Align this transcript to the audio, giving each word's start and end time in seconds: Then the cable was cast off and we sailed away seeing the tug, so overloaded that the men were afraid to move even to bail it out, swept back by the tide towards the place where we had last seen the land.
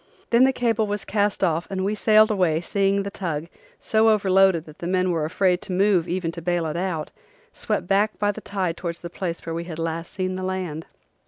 Then 0.31 0.45
the 0.45 0.51
cable 0.51 0.87
was 0.87 1.05
cast 1.05 1.43
off 1.43 1.67
and 1.69 1.85
we 1.85 1.93
sailed 1.93 2.31
away 2.31 2.59
seeing 2.59 3.03
the 3.03 3.11
tug, 3.11 3.45
so 3.79 4.09
overloaded 4.09 4.65
that 4.65 4.79
the 4.79 4.87
men 4.87 5.11
were 5.11 5.25
afraid 5.25 5.61
to 5.61 5.71
move 5.71 6.07
even 6.09 6.31
to 6.31 6.41
bail 6.41 6.65
it 6.65 6.75
out, 6.75 7.11
swept 7.53 7.85
back 7.85 8.17
by 8.17 8.31
the 8.31 8.41
tide 8.41 8.77
towards 8.77 9.01
the 9.01 9.11
place 9.11 9.45
where 9.45 9.53
we 9.53 9.65
had 9.65 9.77
last 9.77 10.11
seen 10.11 10.37
the 10.37 10.43
land. 10.43 10.87